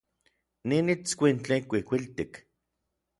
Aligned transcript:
Nin 0.71 0.87
itskuintli 0.93 1.57
kuikuiltik. 1.73 2.33